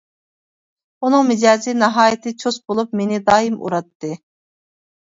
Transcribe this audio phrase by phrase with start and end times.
[1.05, 4.15] ئۇنىڭ مىجەزى ناھايىتى چۇس بولۇپ مېنى دائىم ئۇراتتى.